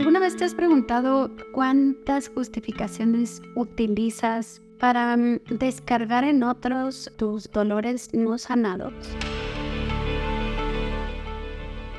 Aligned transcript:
¿Alguna 0.00 0.18
vez 0.18 0.34
te 0.34 0.44
has 0.44 0.54
preguntado 0.54 1.30
cuántas 1.52 2.30
justificaciones 2.30 3.42
utilizas 3.54 4.62
para 4.78 5.14
mm, 5.14 5.40
descargar 5.50 6.24
en 6.24 6.42
otros 6.42 7.12
tus 7.18 7.50
dolores 7.52 8.08
no 8.14 8.38
sanados? 8.38 8.94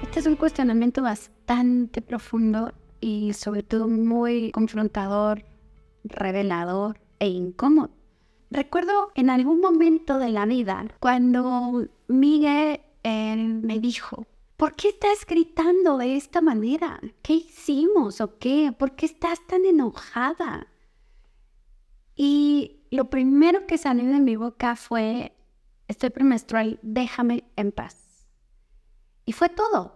Este 0.01 0.19
es 0.19 0.25
un 0.25 0.35
cuestionamiento 0.35 1.03
bastante 1.03 2.01
profundo 2.01 2.73
y 2.99 3.33
sobre 3.33 3.61
todo 3.61 3.87
muy 3.87 4.49
confrontador, 4.49 5.45
revelador 6.03 6.99
e 7.19 7.27
incómodo. 7.27 7.91
Recuerdo 8.49 9.11
en 9.13 9.29
algún 9.29 9.61
momento 9.61 10.17
de 10.17 10.29
la 10.29 10.47
vida 10.47 10.87
cuando 10.99 11.85
Miguel 12.07 12.81
eh, 13.03 13.35
me 13.37 13.79
dijo, 13.79 14.25
¿por 14.61 14.75
qué 14.75 14.89
estás 14.89 15.25
gritando 15.25 15.97
de 15.97 16.15
esta 16.15 16.39
manera? 16.39 17.01
¿Qué 17.23 17.33
hicimos 17.33 18.21
o 18.21 18.37
qué? 18.37 18.71
¿Por 18.77 18.95
qué 18.95 19.07
estás 19.07 19.39
tan 19.47 19.65
enojada? 19.65 20.67
Y 22.15 22.83
lo 22.91 23.09
primero 23.09 23.65
que 23.65 23.79
salió 23.79 24.05
de 24.05 24.19
mi 24.19 24.35
boca 24.35 24.75
fue, 24.75 25.35
estoy 25.87 26.11
premenstrual, 26.11 26.77
déjame 26.83 27.43
en 27.55 27.71
paz. 27.71 28.27
Y 29.25 29.31
fue 29.31 29.49
todo. 29.49 29.95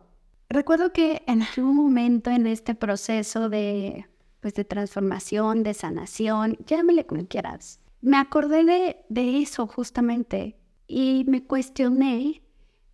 Recuerdo 0.49 0.91
que 0.91 1.21
en 1.27 1.43
algún 1.43 1.75
momento 1.75 2.31
en 2.31 2.47
este 2.47 2.73
proceso 2.73 3.49
de, 3.49 4.07
pues, 4.39 4.55
de 4.55 4.65
transformación, 4.65 5.61
de 5.61 5.75
sanación, 5.75 6.57
llámele 6.65 7.05
como 7.05 7.27
quieras, 7.27 7.81
me 8.01 8.17
acordé 8.17 8.63
de, 8.63 9.05
de 9.09 9.43
eso 9.43 9.67
justamente 9.67 10.57
y 10.87 11.23
me 11.27 11.45
cuestioné 11.45 12.41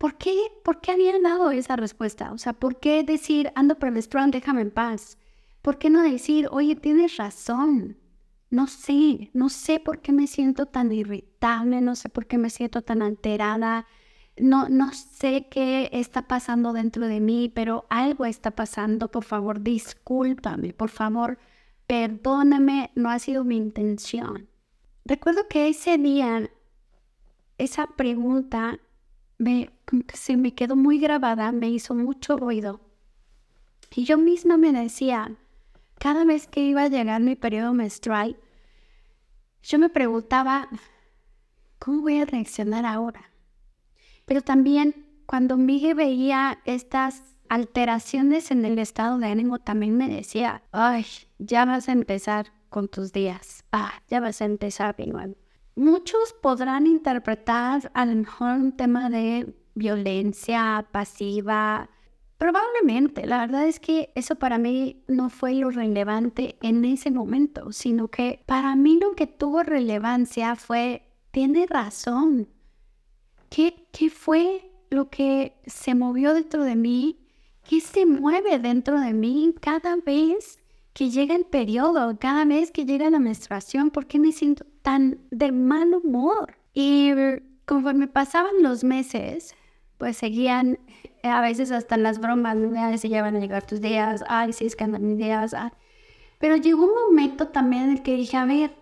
¿Por 0.01 0.17
qué, 0.17 0.35
¿Por 0.63 0.81
qué 0.81 0.93
habían 0.93 1.21
dado 1.21 1.51
esa 1.51 1.75
respuesta? 1.75 2.31
O 2.31 2.39
sea, 2.39 2.53
¿por 2.53 2.79
qué 2.79 3.03
decir, 3.03 3.51
ando 3.53 3.77
por 3.77 3.89
el 3.89 4.01
strong, 4.01 4.31
déjame 4.31 4.61
en 4.61 4.71
paz? 4.71 5.19
¿Por 5.61 5.77
qué 5.77 5.91
no 5.91 6.01
decir, 6.01 6.47
oye, 6.49 6.75
tienes 6.75 7.17
razón? 7.17 7.99
No 8.49 8.65
sé, 8.65 9.29
no 9.33 9.49
sé 9.49 9.79
por 9.79 10.01
qué 10.01 10.11
me 10.11 10.25
siento 10.25 10.65
tan 10.65 10.91
irritable, 10.91 11.81
no 11.81 11.95
sé 11.95 12.09
por 12.09 12.25
qué 12.25 12.39
me 12.39 12.49
siento 12.49 12.81
tan 12.81 13.03
alterada, 13.03 13.85
no, 14.37 14.69
no 14.69 14.91
sé 14.91 15.47
qué 15.51 15.91
está 15.93 16.27
pasando 16.27 16.73
dentro 16.73 17.05
de 17.05 17.19
mí, 17.19 17.51
pero 17.53 17.85
algo 17.91 18.25
está 18.25 18.49
pasando, 18.49 19.11
por 19.11 19.23
favor, 19.23 19.61
discúlpame, 19.61 20.73
por 20.73 20.89
favor, 20.89 21.37
perdóname, 21.85 22.89
no 22.95 23.11
ha 23.11 23.19
sido 23.19 23.43
mi 23.43 23.55
intención. 23.55 24.49
Recuerdo 25.05 25.47
que 25.47 25.67
ese 25.67 25.99
día, 25.99 26.49
esa 27.59 27.85
pregunta 27.85 28.79
me, 29.41 29.71
se 30.13 30.37
me 30.37 30.53
quedó 30.53 30.75
muy 30.75 30.99
grabada, 30.99 31.51
me 31.51 31.67
hizo 31.69 31.95
mucho 31.95 32.37
ruido. 32.37 32.79
Y 33.95 34.05
yo 34.05 34.17
misma 34.17 34.55
me 34.57 34.71
decía, 34.71 35.35
cada 35.97 36.25
vez 36.25 36.47
que 36.47 36.61
iba 36.61 36.83
a 36.83 36.89
llegar 36.89 37.21
mi 37.21 37.35
periodo 37.35 37.73
menstrual, 37.73 38.37
yo 39.63 39.79
me 39.79 39.89
preguntaba, 39.89 40.69
¿cómo 41.79 42.03
voy 42.03 42.19
a 42.19 42.25
reaccionar 42.25 42.85
ahora? 42.85 43.31
Pero 44.25 44.41
también 44.41 45.07
cuando 45.25 45.57
Miguel 45.57 45.95
veía 45.95 46.59
estas 46.65 47.23
alteraciones 47.49 48.51
en 48.51 48.63
el 48.63 48.77
estado 48.77 49.17
de 49.17 49.27
ánimo, 49.27 49.57
también 49.57 49.97
me 49.97 50.07
decía, 50.07 50.61
ay, 50.71 51.05
ya 51.39 51.65
vas 51.65 51.89
a 51.89 51.93
empezar 51.93 52.53
con 52.69 52.87
tus 52.87 53.11
días, 53.11 53.65
ah, 53.71 53.91
ya 54.07 54.19
vas 54.19 54.41
a 54.41 54.45
empezar 54.45 54.95
de. 54.95 55.35
Muchos 55.75 56.33
podrán 56.41 56.85
interpretar 56.85 57.91
a 57.93 58.05
lo 58.05 58.15
mejor 58.15 58.57
un 58.57 58.71
tema 58.73 59.09
de 59.09 59.55
violencia 59.73 60.85
pasiva. 60.91 61.89
Probablemente, 62.37 63.25
la 63.25 63.39
verdad 63.39 63.65
es 63.67 63.79
que 63.79 64.11
eso 64.15 64.35
para 64.35 64.57
mí 64.57 65.03
no 65.07 65.29
fue 65.29 65.53
lo 65.53 65.69
relevante 65.69 66.57
en 66.61 66.83
ese 66.83 67.09
momento, 67.09 67.71
sino 67.71 68.09
que 68.09 68.43
para 68.45 68.75
mí 68.75 68.99
lo 68.99 69.15
que 69.15 69.27
tuvo 69.27 69.63
relevancia 69.63 70.55
fue, 70.55 71.07
tiene 71.31 71.67
razón. 71.67 72.49
¿Qué, 73.49 73.87
qué 73.93 74.09
fue 74.09 74.71
lo 74.89 75.09
que 75.09 75.55
se 75.65 75.95
movió 75.95 76.33
dentro 76.33 76.63
de 76.65 76.75
mí? 76.75 77.19
¿Qué 77.63 77.79
se 77.79 78.05
mueve 78.05 78.59
dentro 78.59 78.99
de 78.99 79.13
mí 79.13 79.53
cada 79.61 79.95
vez 79.95 80.59
que 80.93 81.09
llega 81.09 81.35
el 81.35 81.45
periodo, 81.45 82.17
cada 82.19 82.43
vez 82.43 82.71
que 82.71 82.85
llega 82.85 83.09
la 83.09 83.19
menstruación, 83.19 83.91
¿por 83.91 84.07
qué 84.07 84.19
me 84.19 84.33
siento 84.33 84.65
tan 84.81 85.19
de 85.31 85.51
mal 85.51 85.93
humor? 85.93 86.55
Y 86.73 87.11
conforme 87.65 88.07
pasaban 88.07 88.61
los 88.61 88.83
meses, 88.83 89.55
pues 89.97 90.17
seguían 90.17 90.79
a 91.23 91.41
veces 91.41 91.71
hasta 91.71 91.97
las 91.97 92.19
bromas, 92.19 92.55
¿no? 92.55 92.97
si 92.97 93.09
ya 93.09 93.21
van 93.21 93.35
a 93.35 93.39
llegar 93.39 93.65
tus 93.65 93.81
días, 93.81 94.23
ay, 94.27 94.53
si 94.53 94.65
es 94.65 94.75
que 94.75 94.83
andan 94.83 95.07
mis 95.07 95.17
días. 95.17 95.55
Pero 96.39 96.55
llegó 96.55 96.85
un 96.85 96.93
momento 96.93 97.49
también 97.49 97.83
en 97.83 97.89
el 97.91 98.01
que 98.01 98.15
dije, 98.15 98.37
a 98.37 98.45
ver, 98.45 98.75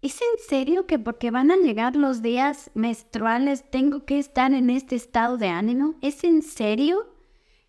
¿es 0.00 0.20
en 0.22 0.48
serio 0.48 0.86
que 0.86 0.98
porque 0.98 1.30
van 1.30 1.50
a 1.50 1.56
llegar 1.56 1.96
los 1.96 2.22
días 2.22 2.70
menstruales 2.74 3.70
tengo 3.70 4.04
que 4.04 4.18
estar 4.18 4.52
en 4.54 4.70
este 4.70 4.96
estado 4.96 5.36
de 5.36 5.48
ánimo? 5.48 5.96
¿Es 6.00 6.24
en 6.24 6.42
serio 6.42 7.12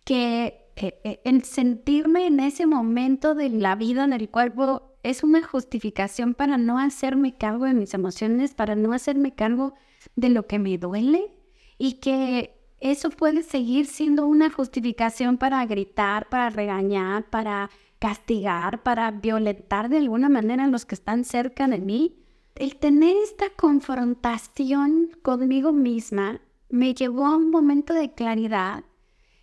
que 0.04 0.46
eh, 0.46 0.54
eh, 0.54 0.65
el 0.76 1.42
sentirme 1.44 2.26
en 2.26 2.40
ese 2.40 2.66
momento 2.66 3.34
de 3.34 3.48
la 3.48 3.74
vida 3.76 4.04
en 4.04 4.12
el 4.12 4.28
cuerpo 4.28 4.96
es 5.02 5.22
una 5.22 5.42
justificación 5.42 6.34
para 6.34 6.58
no 6.58 6.78
hacerme 6.78 7.36
cargo 7.36 7.64
de 7.64 7.74
mis 7.74 7.94
emociones, 7.94 8.54
para 8.54 8.74
no 8.74 8.92
hacerme 8.92 9.34
cargo 9.34 9.74
de 10.16 10.28
lo 10.28 10.46
que 10.46 10.58
me 10.58 10.76
duele 10.76 11.30
y 11.78 11.94
que 11.94 12.56
eso 12.80 13.10
puede 13.10 13.42
seguir 13.42 13.86
siendo 13.86 14.26
una 14.26 14.50
justificación 14.50 15.38
para 15.38 15.64
gritar, 15.64 16.28
para 16.28 16.50
regañar, 16.50 17.30
para 17.30 17.70
castigar, 17.98 18.82
para 18.82 19.10
violentar 19.10 19.88
de 19.88 19.96
alguna 19.96 20.28
manera 20.28 20.64
a 20.64 20.68
los 20.68 20.84
que 20.84 20.94
están 20.94 21.24
cerca 21.24 21.68
de 21.68 21.78
mí. 21.78 22.18
El 22.54 22.76
tener 22.76 23.16
esta 23.22 23.48
confrontación 23.50 25.10
conmigo 25.22 25.72
misma 25.72 26.40
me 26.68 26.94
llevó 26.94 27.26
a 27.26 27.36
un 27.36 27.50
momento 27.50 27.94
de 27.94 28.12
claridad 28.12 28.84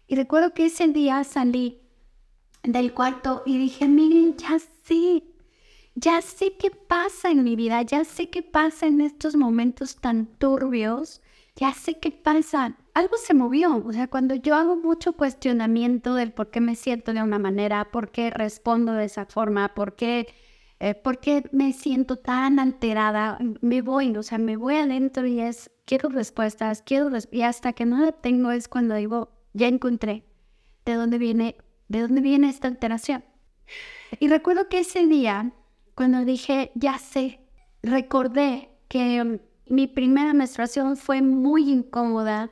y 0.07 0.15
recuerdo 0.15 0.53
que 0.53 0.65
ese 0.65 0.87
día 0.87 1.23
salí 1.23 1.79
del 2.63 2.93
cuarto 2.93 3.43
y 3.45 3.57
dije, 3.57 3.87
miren, 3.87 4.35
ya 4.37 4.57
sé, 4.59 5.23
ya 5.95 6.21
sé 6.21 6.55
qué 6.57 6.71
pasa 6.71 7.29
en 7.29 7.43
mi 7.43 7.55
vida, 7.55 7.81
ya 7.81 8.03
sé 8.03 8.29
qué 8.29 8.41
pasa 8.41 8.87
en 8.87 9.01
estos 9.01 9.35
momentos 9.35 9.97
tan 9.97 10.25
turbios, 10.25 11.21
ya 11.55 11.73
sé 11.73 11.99
qué 11.99 12.11
pasa. 12.11 12.77
Algo 12.93 13.17
se 13.17 13.33
movió, 13.33 13.77
o 13.85 13.91
sea, 13.93 14.07
cuando 14.07 14.35
yo 14.35 14.55
hago 14.55 14.75
mucho 14.75 15.13
cuestionamiento 15.13 16.15
del 16.15 16.31
por 16.31 16.51
qué 16.51 16.61
me 16.61 16.75
siento 16.75 17.13
de 17.13 17.21
una 17.21 17.39
manera, 17.39 17.91
por 17.91 18.11
qué 18.11 18.29
respondo 18.29 18.93
de 18.93 19.05
esa 19.05 19.25
forma, 19.25 19.73
por 19.73 19.95
qué, 19.95 20.27
eh, 20.79 20.95
por 20.95 21.19
qué 21.19 21.43
me 21.51 21.73
siento 21.73 22.17
tan 22.17 22.59
alterada, 22.59 23.37
me 23.61 23.81
voy, 23.81 24.15
o 24.15 24.23
sea, 24.23 24.37
me 24.37 24.57
voy 24.57 24.75
adentro 24.75 25.25
y 25.27 25.39
es, 25.41 25.71
quiero 25.85 26.09
respuestas, 26.09 26.81
quiero, 26.81 27.09
y 27.31 27.41
hasta 27.41 27.73
que 27.73 27.85
no 27.85 27.99
la 27.99 28.11
tengo 28.13 28.51
es 28.51 28.67
cuando 28.67 28.95
digo, 28.95 29.32
ya 29.53 29.67
encontré 29.67 30.23
de 30.85 30.95
dónde 30.95 31.17
viene, 31.17 31.55
de 31.87 32.01
dónde 32.01 32.21
viene 32.21 32.49
esta 32.49 32.67
alteración. 32.67 33.23
Y 34.19 34.27
recuerdo 34.27 34.69
que 34.69 34.79
ese 34.79 35.07
día, 35.07 35.53
cuando 35.95 36.25
dije, 36.25 36.71
ya 36.75 36.97
sé, 36.97 37.39
recordé 37.81 38.69
que 38.87 39.21
um, 39.21 39.39
mi 39.67 39.87
primera 39.87 40.33
menstruación 40.33 40.97
fue 40.97 41.21
muy 41.21 41.71
incómoda, 41.71 42.51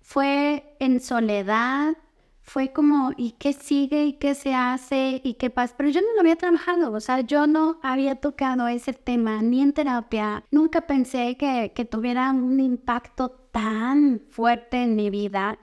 fue 0.00 0.76
en 0.80 1.00
soledad, 1.00 1.96
fue 2.42 2.72
como, 2.72 3.12
¿y 3.16 3.32
qué 3.32 3.52
sigue? 3.52 4.06
¿Y 4.06 4.12
qué 4.14 4.34
se 4.34 4.54
hace? 4.54 5.20
¿Y 5.22 5.34
qué 5.34 5.50
pasa? 5.50 5.74
Pero 5.76 5.90
yo 5.90 6.00
no 6.00 6.08
lo 6.14 6.20
había 6.20 6.34
trabajado, 6.34 6.92
o 6.92 7.00
sea, 7.00 7.20
yo 7.20 7.46
no 7.46 7.78
había 7.80 8.16
tocado 8.16 8.66
ese 8.66 8.92
tema 8.92 9.40
ni 9.40 9.62
en 9.62 9.72
terapia. 9.72 10.42
Nunca 10.50 10.80
pensé 10.80 11.36
que, 11.36 11.72
que 11.74 11.84
tuviera 11.84 12.30
un 12.32 12.58
impacto 12.58 13.30
tan 13.52 14.20
fuerte 14.30 14.82
en 14.82 14.96
mi 14.96 15.10
vida. 15.10 15.58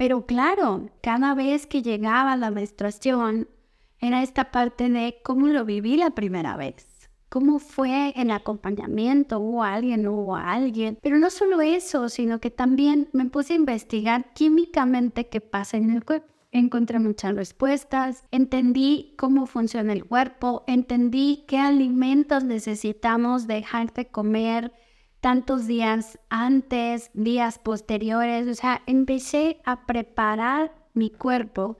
Pero 0.00 0.24
claro, 0.24 0.88
cada 1.02 1.34
vez 1.34 1.66
que 1.66 1.82
llegaba 1.82 2.34
la 2.34 2.50
menstruación, 2.50 3.48
era 3.98 4.22
esta 4.22 4.50
parte 4.50 4.88
de 4.88 5.20
cómo 5.22 5.48
lo 5.48 5.66
viví 5.66 5.98
la 5.98 6.12
primera 6.12 6.56
vez. 6.56 7.10
¿Cómo 7.28 7.58
fue 7.58 8.14
el 8.16 8.30
acompañamiento? 8.30 9.40
¿Hubo 9.40 9.62
alguien? 9.62 10.08
¿Hubo 10.08 10.36
alguien? 10.36 10.98
Pero 11.02 11.18
no 11.18 11.28
solo 11.28 11.60
eso, 11.60 12.08
sino 12.08 12.40
que 12.40 12.50
también 12.50 13.10
me 13.12 13.26
puse 13.26 13.52
a 13.52 13.56
investigar 13.56 14.32
químicamente 14.32 15.28
qué 15.28 15.42
pasa 15.42 15.76
en 15.76 15.90
el 15.90 16.02
cuerpo. 16.02 16.28
Encontré 16.50 16.98
muchas 16.98 17.34
respuestas, 17.34 18.24
entendí 18.30 19.12
cómo 19.18 19.44
funciona 19.44 19.92
el 19.92 20.06
cuerpo, 20.06 20.64
entendí 20.66 21.44
qué 21.46 21.58
alimentos 21.58 22.42
necesitamos 22.42 23.46
dejar 23.46 23.92
de 23.92 24.06
comer, 24.06 24.72
tantos 25.20 25.66
días 25.66 26.18
antes, 26.28 27.10
días 27.14 27.58
posteriores, 27.58 28.48
o 28.48 28.54
sea, 28.54 28.82
empecé 28.86 29.60
a 29.64 29.86
preparar 29.86 30.74
mi 30.94 31.10
cuerpo 31.10 31.78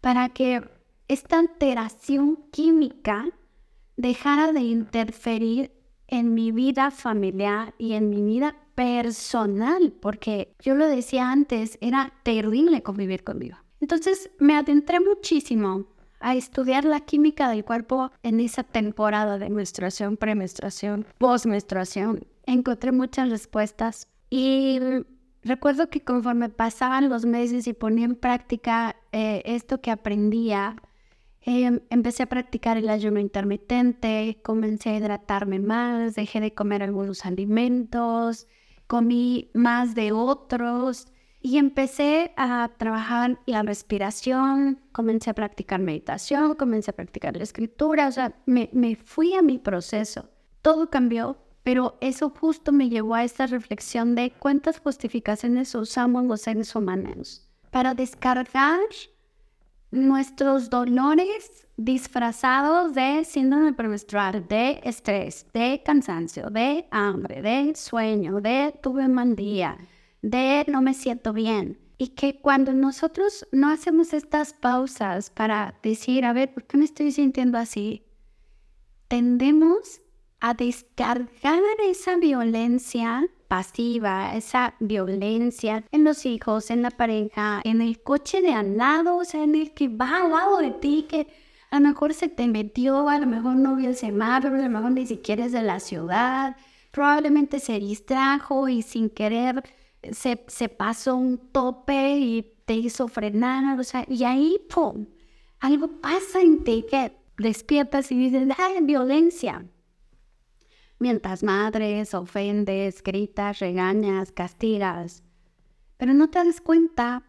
para 0.00 0.28
que 0.28 0.62
esta 1.08 1.38
alteración 1.38 2.38
química 2.50 3.28
dejara 3.96 4.52
de 4.52 4.60
interferir 4.60 5.72
en 6.06 6.34
mi 6.34 6.52
vida 6.52 6.90
familiar 6.90 7.74
y 7.78 7.94
en 7.94 8.10
mi 8.10 8.22
vida 8.22 8.56
personal, 8.74 9.92
porque 10.00 10.54
yo 10.60 10.74
lo 10.74 10.86
decía 10.86 11.30
antes, 11.30 11.78
era 11.80 12.12
terrible 12.22 12.82
convivir 12.82 13.24
conmigo. 13.24 13.56
Entonces 13.80 14.30
me 14.38 14.56
adentré 14.56 15.00
muchísimo 15.00 15.86
a 16.22 16.34
estudiar 16.34 16.84
la 16.84 17.00
química 17.00 17.50
del 17.50 17.64
cuerpo 17.64 18.10
en 18.22 18.40
esa 18.40 18.62
temporada 18.62 19.38
de 19.38 19.50
menstruación, 19.50 20.16
premenstruación, 20.16 21.06
postmenstruación. 21.18 22.26
Encontré 22.46 22.92
muchas 22.92 23.28
respuestas 23.28 24.08
y 24.30 24.78
recuerdo 25.42 25.90
que 25.90 26.02
conforme 26.02 26.48
pasaban 26.48 27.08
los 27.08 27.26
meses 27.26 27.66
y 27.66 27.72
ponía 27.72 28.06
en 28.06 28.14
práctica 28.14 28.96
eh, 29.12 29.42
esto 29.44 29.80
que 29.80 29.90
aprendía, 29.90 30.76
em, 31.42 31.80
empecé 31.90 32.22
a 32.22 32.26
practicar 32.26 32.76
el 32.76 32.88
ayuno 32.88 33.20
intermitente, 33.20 34.38
comencé 34.42 34.90
a 34.90 34.96
hidratarme 34.96 35.58
más, 35.58 36.14
dejé 36.14 36.40
de 36.40 36.54
comer 36.54 36.82
algunos 36.82 37.26
alimentos, 37.26 38.46
comí 38.86 39.50
más 39.54 39.94
de 39.94 40.12
otros 40.12 41.11
y 41.42 41.58
empecé 41.58 42.32
a 42.36 42.70
trabajar 42.76 43.38
la 43.46 43.62
respiración, 43.62 44.78
comencé 44.92 45.30
a 45.30 45.34
practicar 45.34 45.80
meditación, 45.80 46.54
comencé 46.54 46.92
a 46.92 46.94
practicar 46.94 47.36
la 47.36 47.42
escritura, 47.42 48.06
o 48.06 48.12
sea, 48.12 48.34
me, 48.46 48.70
me 48.72 48.94
fui 48.94 49.34
a 49.34 49.42
mi 49.42 49.58
proceso. 49.58 50.28
Todo 50.62 50.88
cambió, 50.88 51.36
pero 51.64 51.98
eso 52.00 52.30
justo 52.30 52.70
me 52.70 52.88
llevó 52.88 53.16
a 53.16 53.24
esta 53.24 53.46
reflexión 53.46 54.14
de 54.14 54.30
cuántas 54.30 54.78
justificaciones 54.78 55.74
usamos 55.74 56.24
los 56.24 56.42
seres 56.42 56.74
humanos 56.76 57.48
para 57.72 57.94
descargar 57.94 58.78
nuestros 59.90 60.70
dolores 60.70 61.66
disfrazados 61.76 62.94
de 62.94 63.24
síndrome 63.24 63.72
premenstrual, 63.72 64.46
de 64.46 64.80
estrés, 64.84 65.46
de 65.52 65.82
cansancio, 65.84 66.50
de 66.50 66.86
hambre, 66.90 67.42
de 67.42 67.74
sueño, 67.74 68.40
de 68.40 68.74
tuve 68.82 69.08
mal 69.08 69.34
día, 69.34 69.76
de 70.22 70.64
no 70.68 70.80
me 70.80 70.94
siento 70.94 71.32
bien. 71.32 71.78
Y 71.98 72.08
que 72.08 72.40
cuando 72.40 72.72
nosotros 72.72 73.46
no 73.52 73.68
hacemos 73.68 74.12
estas 74.12 74.54
pausas 74.54 75.30
para 75.30 75.74
decir, 75.82 76.24
a 76.24 76.32
ver, 76.32 76.52
¿por 76.52 76.64
qué 76.64 76.78
me 76.78 76.84
estoy 76.84 77.12
sintiendo 77.12 77.58
así? 77.58 78.02
Tendemos 79.08 80.00
a 80.40 80.54
descargar 80.54 81.60
esa 81.88 82.16
violencia 82.16 83.28
pasiva, 83.46 84.34
esa 84.34 84.74
violencia 84.80 85.84
en 85.92 86.04
los 86.04 86.24
hijos, 86.24 86.70
en 86.70 86.82
la 86.82 86.90
pareja, 86.90 87.60
en 87.64 87.82
el 87.82 88.02
coche 88.02 88.40
de 88.40 88.52
al 88.52 88.76
lado, 88.78 89.18
o 89.18 89.24
sea, 89.24 89.44
en 89.44 89.54
el 89.54 89.72
que 89.74 89.88
va 89.88 90.22
al 90.22 90.30
lado 90.30 90.58
de 90.58 90.70
ti, 90.70 91.06
que 91.08 91.28
a 91.70 91.78
lo 91.78 91.88
mejor 91.88 92.14
se 92.14 92.28
te 92.28 92.48
metió, 92.48 93.08
a 93.08 93.18
lo 93.18 93.26
mejor 93.26 93.56
no 93.56 93.76
vio 93.76 93.90
el 93.90 93.96
semáforo, 93.96 94.54
a 94.54 94.62
lo 94.62 94.68
mejor 94.70 94.92
ni 94.92 95.06
siquiera 95.06 95.44
es 95.44 95.52
de 95.52 95.62
la 95.62 95.80
ciudad, 95.80 96.56
probablemente 96.90 97.60
se 97.60 97.78
distrajo 97.78 98.68
y 98.68 98.82
sin 98.82 99.10
querer 99.10 99.62
se, 100.10 100.44
se 100.48 100.68
pasó 100.68 101.16
un 101.16 101.38
tope 101.52 102.18
y 102.18 102.42
te 102.64 102.74
hizo 102.74 103.08
frenar, 103.08 103.78
o 103.78 103.84
sea, 103.84 104.04
y 104.08 104.24
ahí, 104.24 104.58
¡pum! 104.68 105.06
Algo 105.60 106.00
pasa 106.00 106.40
en 106.40 106.64
ti 106.64 106.84
que 106.88 107.16
despiertas 107.38 108.10
y 108.10 108.16
dices, 108.16 108.48
¡ay, 108.58 108.78
violencia! 108.82 109.64
Mientras 110.98 111.42
madres, 111.42 112.14
ofendes, 112.14 113.02
gritas, 113.02 113.58
regañas, 113.58 114.32
castigas. 114.32 115.24
Pero 115.96 116.14
no 116.14 116.30
te 116.30 116.44
das 116.44 116.60
cuenta 116.60 117.24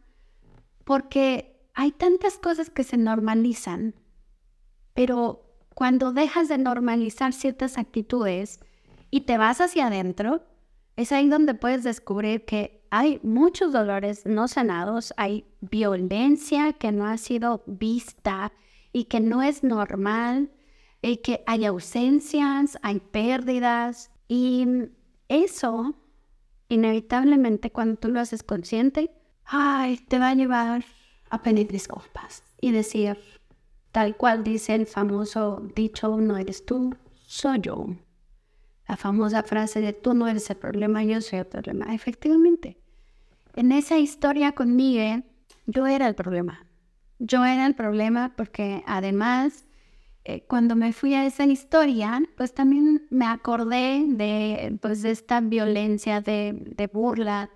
porque 0.84 1.68
hay 1.74 1.92
tantas 1.92 2.38
cosas 2.38 2.70
que 2.70 2.84
se 2.84 2.98
normalizan. 2.98 3.96
Pero 4.94 5.58
cuando 5.74 6.14
dejas 6.14 6.50
de 6.50 6.58
normalizar 6.58 7.34
ciertas 7.34 7.78
actitudes 7.78 8.60
y 9.10 9.22
te 9.22 9.38
vas 9.38 9.60
hacia 9.60 9.88
adentro, 9.88 10.44
es 10.96 11.12
ahí 11.12 11.30
donde 11.30 11.54
puedes 11.54 11.84
descubrir 11.84 12.46
que 12.46 12.86
hay 12.90 13.20
muchos 13.24 13.74
dolores 13.74 14.26
no 14.26 14.48
sanados, 14.48 15.14
hay 15.18 15.46
violencia 15.62 16.74
que 16.74 16.92
no 16.92 17.08
ha 17.08 17.18
sido 17.18 17.64
vista 17.66 18.54
y 18.92 19.06
que 19.06 19.20
no 19.20 19.42
es 19.42 19.64
normal, 19.64 20.52
y 21.04 21.18
que 21.18 21.44
hay 21.46 21.66
ausencias, 21.66 22.80
hay 22.82 23.00
pérdidas 23.00 24.10
y 24.28 24.66
eso 25.28 25.94
inevitablemente 26.70 27.72
cuando 27.72 27.98
tú 28.00 28.08
lo 28.08 28.22
haces 28.22 28.42
consciente, 28.42 29.12
ay, 29.46 29.98
te 29.98 30.18
va 30.18 30.30
a 30.30 30.36
llevar 30.36 30.86
a 31.30 31.44
pedir 31.44 31.68
disculpas 31.68 32.44
y 32.62 32.72
decir, 32.72 33.18
tal 33.92 34.16
cual 34.16 34.44
dice 34.44 34.76
el 34.76 34.88
famoso 34.88 35.62
dicho, 35.76 36.18
no 36.18 36.38
eres 36.38 36.66
tú, 36.66 36.96
soy 37.28 37.60
yo. 37.60 37.88
La 38.88 38.98
famosa 38.98 39.44
frase 39.44 39.82
de 39.82 39.94
tú 39.94 40.14
no 40.14 40.28
eres 40.28 40.50
el 40.50 40.58
problema, 40.58 41.04
yo 41.04 41.22
soy 41.22 41.40
el 41.40 41.46
problema. 41.46 41.94
Efectivamente, 41.94 42.78
en 43.56 43.72
esa 43.72 43.98
historia 43.98 44.54
con 44.54 44.76
Miguel, 44.76 45.24
yo 45.66 45.88
era 45.88 46.08
el 46.08 46.16
problema. 46.16 46.66
Yo 47.20 47.46
era 47.46 47.66
el 47.66 47.76
problema 47.76 48.34
porque 48.36 48.84
además, 48.86 49.66
eh, 50.26 50.46
cuando 50.48 50.76
me 50.76 50.92
fui 50.92 51.14
a 51.14 51.26
esa 51.26 51.46
historia, 51.46 52.22
pues 52.36 52.54
también 52.54 53.08
me 53.10 53.26
acordé 53.26 54.04
de, 54.08 54.78
pues, 54.82 55.02
de 55.02 55.12
esta 55.12 55.40
violencia 55.40 56.20
de, 56.22 56.54
de 56.54 56.88
burla 56.88 57.50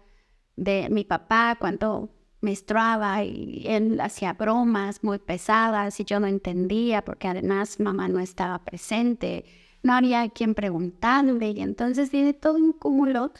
de 0.56 0.88
mi 0.89 1.03
papá 1.03 1.57
cuando 1.59 2.09
menstruaba 2.41 3.24
y 3.24 3.63
él 3.68 4.00
hacía 4.00 4.33
bromas 4.33 5.03
muy 5.03 5.19
pesadas 5.19 6.00
y 6.00 6.06
yo 6.06 6.19
no 6.19 6.27
entendía 6.27 7.03
porque 7.03 7.27
además 7.27 7.79
mamá 7.79 8.07
no 8.07 8.19
estaba 8.19 8.63
presente 8.63 9.45
no 9.88 9.94
había 9.94 10.28
quien 10.30 10.54
preguntarle 10.54 11.51
y 11.51 11.62
entonces 11.62 12.12
viene 12.12 12.34
todo 12.34 12.56
un 12.56 12.74
cúmulo 12.74 13.31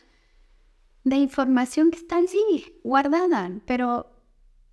de 1.04 1.18
información 1.18 1.92
que 1.92 1.98
está 1.98 2.18
allí 2.18 2.80
guardada, 2.86 3.52
pero 3.66 4.10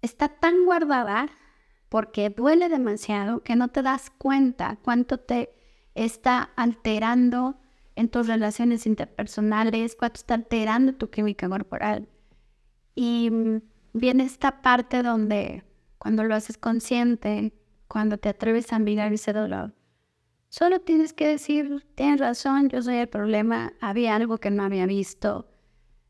está 0.01 0.29
tan 0.29 0.65
guardada 0.65 1.29
porque 1.89 2.31
duele 2.31 2.69
demasiado 2.69 3.43
que 3.43 3.57
no 3.57 3.69
te 3.69 3.83
das 3.83 4.11
cuenta 4.11 4.79
cuánto 4.83 5.19
te 5.19 5.53
está 5.97 6.51
alterando 6.55 7.57
en 7.97 8.09
tus 8.09 8.29
relaciones 8.29 8.87
interpersonales, 8.87 9.97
cuánto 9.97 10.19
está 10.19 10.35
alterando 10.35 10.95
tu 10.95 11.11
química 11.11 11.49
corporal. 11.49 12.09
Y 12.95 13.31
viene 13.93 14.23
esta 14.23 14.63
parte 14.63 15.03
donde 15.03 15.65
cuando 15.99 16.23
lo 16.23 16.37
haces 16.37 16.57
consciente, 16.57 17.53
cuando 17.89 18.17
te 18.19 18.29
atreves 18.29 18.73
a 18.73 18.79
mirar 18.79 19.13
ese 19.13 19.33
dolor, 19.33 19.75
Solo 20.57 20.79
tienes 20.79 21.13
que 21.13 21.27
decir, 21.27 21.85
tienes 21.97 22.21
razón, 22.21 22.69
yo 22.69 22.81
soy 22.81 22.99
el 22.99 23.09
problema, 23.09 23.73
había 23.81 24.15
algo 24.15 24.39
que 24.39 24.53
no 24.53 24.63
había 24.63 24.87
visto, 24.87 25.49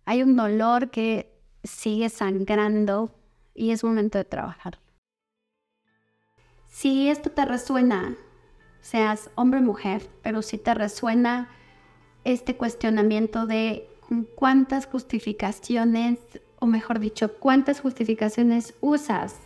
hay 0.05 0.23
un 0.23 0.37
dolor 0.37 0.91
que 0.91 1.35
sigue 1.63 2.11
sangrando 2.11 3.19
y 3.55 3.71
es 3.71 3.83
momento 3.83 4.19
de 4.19 4.27
trabajar. 4.27 4.81
Si 6.69 7.09
esto 7.09 7.31
te 7.31 7.47
resuena, 7.47 8.17
seas 8.83 9.31
hombre 9.35 9.61
o 9.61 9.63
mujer, 9.63 10.11
pero 10.23 10.43
si 10.43 10.59
te 10.59 10.75
resuena 10.75 11.49
este 12.25 12.55
cuestionamiento 12.55 13.47
de 13.47 13.89
cuántas 14.35 14.85
justificaciones, 14.85 16.19
o 16.59 16.67
mejor 16.67 16.99
dicho, 16.99 17.39
cuántas 17.39 17.81
justificaciones 17.81 18.75
usas 18.83 19.37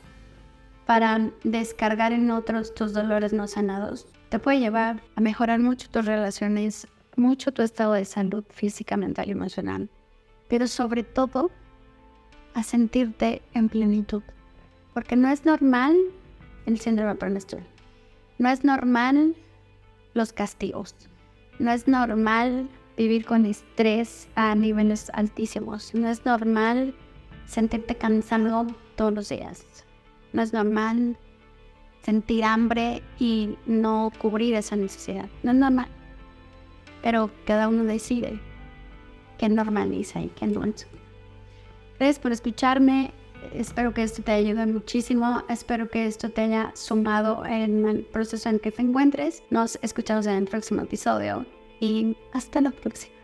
para 0.88 1.30
descargar 1.44 2.14
en 2.14 2.30
otros 2.30 2.74
tus 2.74 2.94
dolores 2.94 3.34
no 3.34 3.46
sanados, 3.46 4.06
te 4.30 4.38
puede 4.38 4.58
llevar 4.58 5.02
a 5.16 5.20
mejorar 5.20 5.60
mucho 5.60 5.90
tus 5.90 6.06
relaciones, 6.06 6.88
mucho 7.14 7.52
tu 7.52 7.60
estado 7.60 7.92
de 7.92 8.06
salud 8.06 8.42
física, 8.48 8.96
mental 8.96 9.28
y 9.28 9.32
emocional, 9.32 9.90
pero 10.48 10.66
sobre 10.66 11.02
todo 11.02 11.50
a 12.54 12.62
sentirte 12.62 13.42
en 13.52 13.68
plenitud, 13.68 14.22
porque 14.94 15.14
no 15.14 15.28
es 15.28 15.44
normal 15.44 15.94
el 16.64 16.80
síndrome 16.80 17.16
premenstrual, 17.16 17.66
no 18.38 18.48
es 18.48 18.64
normal 18.64 19.36
los 20.14 20.32
castigos, 20.32 20.94
no 21.58 21.70
es 21.70 21.86
normal 21.86 22.66
vivir 22.96 23.26
con 23.26 23.44
estrés 23.44 24.26
a 24.36 24.54
niveles 24.54 25.10
altísimos, 25.12 25.94
no 25.94 26.08
es 26.08 26.24
normal 26.24 26.94
sentirte 27.44 27.94
cansado 27.94 28.66
todos 28.96 29.12
los 29.12 29.28
días, 29.28 29.84
no 30.32 30.42
es 30.42 30.52
normal 30.52 31.16
sentir 32.02 32.44
hambre 32.44 33.02
y 33.18 33.56
no 33.66 34.12
cubrir 34.18 34.54
esa 34.54 34.76
necesidad. 34.76 35.28
No 35.42 35.52
es 35.52 35.58
normal. 35.58 35.88
Pero 37.02 37.30
cada 37.46 37.68
uno 37.68 37.84
decide 37.84 38.40
qué 39.38 39.48
normaliza 39.48 40.20
y 40.20 40.28
qué 40.28 40.46
no. 40.46 40.60
Gracias 40.60 42.18
por 42.18 42.32
escucharme. 42.32 43.12
Espero 43.52 43.94
que 43.94 44.02
esto 44.02 44.22
te 44.22 44.32
ayudado 44.32 44.72
muchísimo. 44.72 45.42
Espero 45.48 45.88
que 45.88 46.06
esto 46.06 46.30
te 46.30 46.42
haya 46.42 46.72
sumado 46.74 47.44
en 47.46 47.86
el 47.86 48.04
proceso 48.04 48.48
en 48.48 48.58
que 48.58 48.72
te 48.72 48.82
encuentres. 48.82 49.42
Nos 49.50 49.78
escuchamos 49.82 50.26
en 50.26 50.34
el 50.34 50.44
próximo 50.46 50.82
episodio 50.82 51.46
y 51.80 52.16
hasta 52.32 52.60
la 52.60 52.70
próxima. 52.70 53.17